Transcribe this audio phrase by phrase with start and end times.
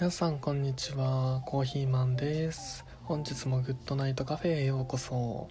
[0.00, 1.42] 皆さんこんにちは。
[1.44, 2.84] コーヒーマンです。
[3.02, 5.48] 本日もグッドナイトカフェへようこそ。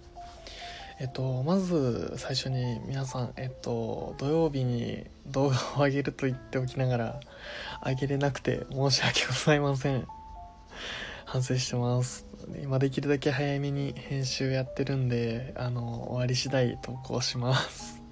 [0.98, 7.20] えっとまず最初に皆さんえっと土曜日に動画を上げると言っておきながら
[7.84, 10.06] 上げれなくて申し訳ございません。
[11.26, 12.24] 反省してます。
[12.62, 18.02] 今できるだけ早めに編集やってるんであの終わり次第投稿します。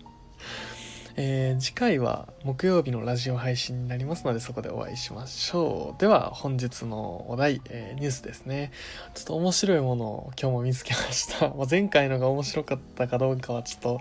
[1.18, 6.00] えー、次回は木曜日のラジオ配信になりますのでそこでお会いしましょう。
[6.00, 8.70] では本日のお題、えー、ニュースですね。
[9.14, 14.00] ちょっと面白いものを今日も見つけました、 まあ、前回のが面白かったかどうかはちょっと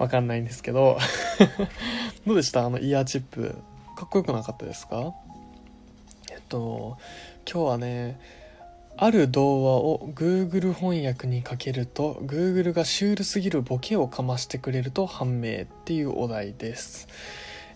[0.00, 0.98] わかんないんですけど。
[2.26, 2.66] どうでした？
[2.66, 3.54] あのイヤーチップ。
[3.96, 5.14] かっこよくなかったですか？
[6.32, 6.98] えっと
[7.48, 8.18] 今日はね
[8.98, 17.08] ある童話を Google 翻訳にかけると Google がシュールすぎるボケをかましてくれると判明っていうお題です。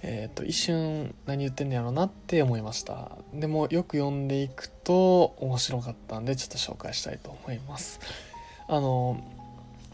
[0.02, 3.18] えっ、ー、と一瞬何言ってんのやろなって思いました。
[3.34, 8.00] でもよく読んでいくと面白かったんでちょっと紹介したいと思います。
[8.66, 9.22] あの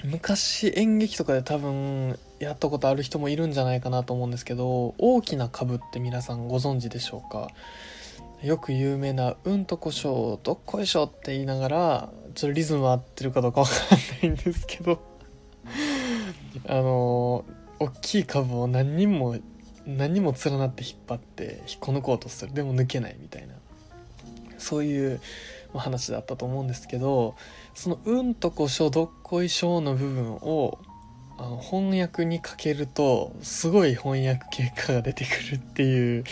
[0.05, 7.49] 昔演劇とかで多分やったことある人もいるんじゃないかなと思うんですけど大きな株って皆さんご存知でしょうか？
[8.47, 13.77] よく有名な「うんとこしょどっこいしょ」って言いながらちょっとリズム合ってるかどうかわかん
[14.23, 15.01] ないんですけど。
[16.69, 17.45] あの
[17.79, 19.37] 大きい株を何人も
[19.85, 22.55] 何人も連なって引っ張って引っこ抜こうとする。
[22.55, 23.55] でも抜けないみたいな。
[24.59, 25.21] そういう
[25.75, 27.35] 話だったと思うんですけど
[27.75, 30.79] その「うんとこしょどっこいしょ」の部分を
[31.39, 36.25] あの翻訳にかけるとすごい翻訳結果が出てくるっていう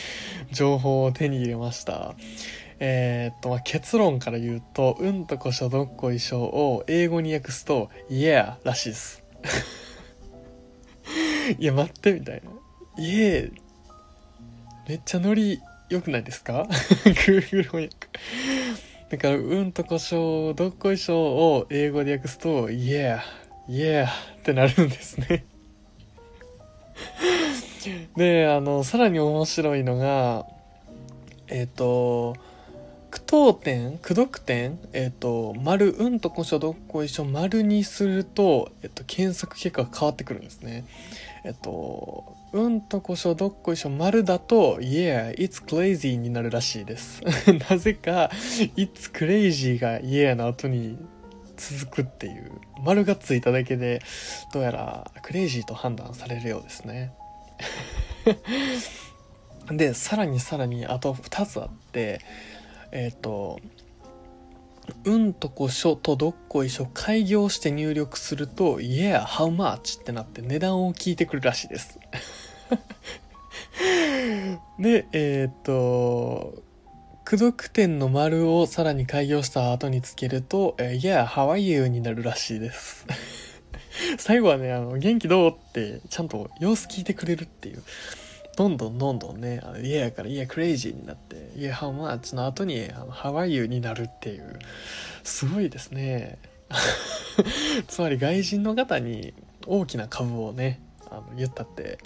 [0.50, 2.14] 情報を手に入れました。
[2.80, 9.22] えー、っと、まあ、結論から言うと「うんとこしょどっこいしょ」を英語に訳すと「Yeah」らしいです。
[11.58, 12.50] いや待ってみたいな
[12.98, 13.52] 「Yeah」
[14.88, 16.66] めっちゃノリ良くないですか？
[17.04, 17.90] Google 翻訳。
[19.10, 23.20] だから「うんとこしょどっこいしょ」を英語で訳すと「Yeah」
[23.68, 24.33] イエー。
[24.44, 25.46] ってなるんですね
[28.16, 30.46] で、あの、さらに面白いのが、
[31.48, 32.36] えっ、ー、と、
[33.10, 40.84] 句読点句読点えっ、ー、と、丸、うんとこしょどっこいしょ、丸にすると、えっ、ー、と、検索結果が変わってくるんですね。
[41.44, 47.22] えっと、うんとこしょどっこいしょ、丸だと、Yeah, it's crazy になるらしいです。
[47.70, 48.30] なぜか、
[48.76, 50.98] it's crazy が Yeah の後に
[51.56, 52.50] 続くっていう
[52.82, 54.02] 丸がついただけで
[54.52, 57.12] どうやらクレイジーと判断されるようですね
[59.70, 62.20] でさらにさらにあと2つあって
[62.92, 63.60] えっ、ー、と
[65.04, 70.00] うんとこしょとどっこいしょ開業して入力すると Yeah, how much?
[70.00, 71.98] ってなって値段を聞いてくるらしいです
[74.78, 76.62] でえっ、ー、と
[77.24, 81.88] 駆読点の丸をさらに開業した後につけると、えー、Yeah, how are you?
[81.88, 83.06] になるらしいです。
[84.18, 87.82] 最後はね、あの、元気どうってちゃんと様子聞いてくれるっていう。
[88.58, 92.36] どんどんどんどんね、あの Yeah から Yeah, crazy になって、Yeah, how much?
[92.36, 93.66] の後に、あの How are you?
[93.66, 94.58] になるっていう。
[95.22, 96.36] すごいですね。
[97.88, 99.32] つまり外人の方に
[99.66, 101.98] 大きな株をね、あの言ったって、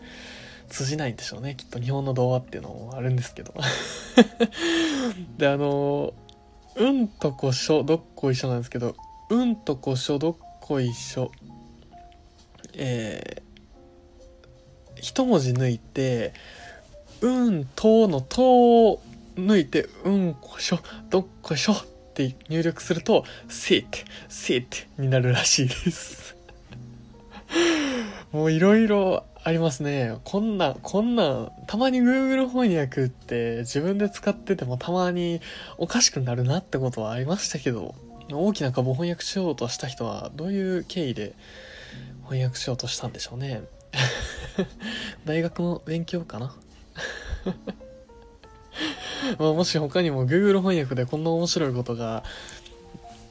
[0.68, 1.54] 通じないんでしょうね。
[1.56, 3.54] きっと日本の童話っていうのもあるんですけど。
[5.38, 6.14] であの
[6.76, 8.94] うんとこしょどっこいしょなんですけど
[9.30, 11.32] うんとこしょどっこいしょ。
[12.74, 16.32] えー、一文字抜いて
[17.20, 19.02] うんとのとを
[19.36, 20.80] 抜いてうんこしょ
[21.10, 21.76] どっこしょっ
[22.14, 23.86] て入力すると sit
[24.28, 26.36] sit になるらしいです。
[28.32, 30.18] もういろいろありますね。
[30.24, 35.40] こんな、こんな、たまに Google 翻訳って自分で使っててもたまに
[35.76, 37.94] おかしくなるなってことはありましたけど、
[38.30, 41.34] 大きな株翻訳しようとした人はどういう経緯で
[42.24, 43.62] 翻訳しようとしたんでしょうね。
[45.24, 46.54] 大学の勉強かな
[49.38, 52.22] まあもし他にも Google 翻訳でこんな面白いことが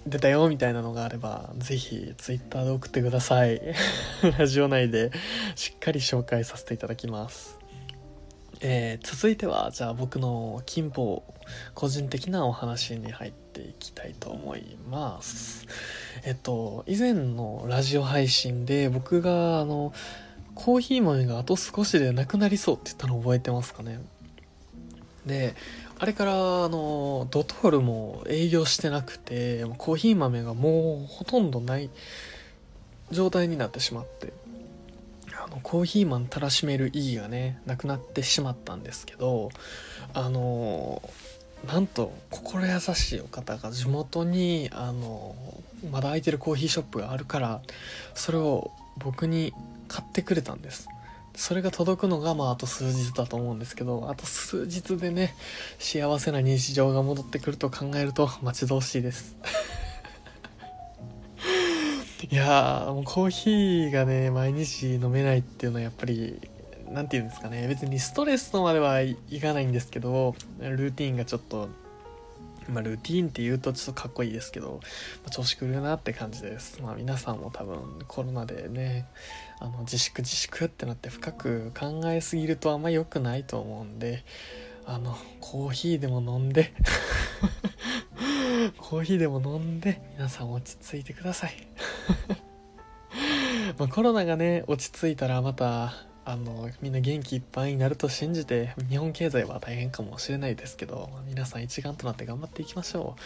[0.09, 3.61] 出たよみたいなのがあれば、ぜひ Twitter で送ってください。
[4.37, 5.11] ラジオ内で
[5.55, 7.59] しっかり紹介させていただきます。
[8.61, 11.21] えー、続いては、じゃあ僕の金峰、
[11.73, 15.67] 個人的なお話に入っていきたいと思います。
[16.23, 19.93] えっと、以前のラジオ配信で僕が、あの、
[20.55, 23.99] コーヒー豆があと少しでなくなりそうって言ったの覚えてますかね？
[25.27, 25.55] で、
[25.99, 31.89] あれからあのドトールも営業してなくてコーヒー豆がもうほとんどない
[33.09, 34.31] 状態になってしまって
[35.43, 39.49] あのコーヒーマンたらしめる意義がねなくなってしまったんですけど
[40.13, 41.01] あの
[41.65, 45.35] なんと心優しいお方が地元にあの
[45.89, 47.61] まだ空いてるコーヒーショップがあるから
[48.13, 49.51] それを僕に
[49.87, 50.87] 買ってくれたんです。
[51.37, 55.35] それが届くのがまああと数日だと思うんですけどあと数日でね
[55.77, 59.37] 幸せな日常が戻ってくると考えると待ち遠しいです。
[62.29, 66.41] いやーもうコーヒーがね毎日飲めないっていうのはやっぱり
[66.91, 71.69] 何て言うんですかね別にストレスとまではいかないんですけどルーティンがちょっと
[72.69, 74.79] まあ、ルーティーンって言うとちょっとかっこいいですけど、
[75.23, 76.81] まあ、調子狂うなって感じです。
[76.81, 79.07] まあ、皆さんも多分コロナでね、
[79.59, 84.23] あの自粛自粛ってなって深く考えすぎるとあんま良くないと思うんで、
[84.85, 86.73] あの、コーヒーでも飲んで
[88.77, 91.53] コーヒーでも飲んで、皆さん落ち着いてください
[93.77, 103.21] ま、コロナがね、落ち着いたらまた、あのみんな元気いっぱいになると信じて日本経済は大変かもしれないですけど皆さん一丸となって頑張っていきましょう。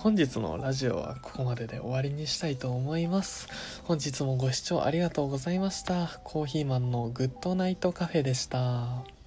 [0.00, 3.48] 本日のラジオはここまでで終わりにしたいと思います。
[3.84, 6.20] 本日もご視聴ありがとうございました。
[6.24, 9.17] コーヒーマンのグッドナイトカフェでした。